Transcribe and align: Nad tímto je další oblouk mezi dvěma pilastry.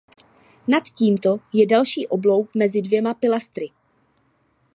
Nad 0.67 0.83
tímto 0.83 1.37
je 1.53 1.67
další 1.67 2.07
oblouk 2.07 2.55
mezi 2.55 2.81
dvěma 2.81 3.13
pilastry. 3.13 3.67